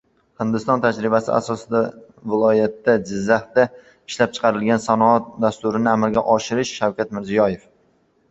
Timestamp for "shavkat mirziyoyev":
6.81-7.63